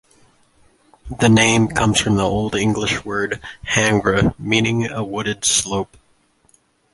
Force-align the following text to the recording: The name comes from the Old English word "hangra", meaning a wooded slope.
The 1.19 1.29
name 1.29 1.67
comes 1.67 1.99
from 2.01 2.15
the 2.15 2.23
Old 2.27 2.55
English 2.55 3.05
word 3.05 3.39
"hangra", 3.63 4.33
meaning 4.39 4.87
a 4.89 5.03
wooded 5.03 5.45
slope. 5.45 5.95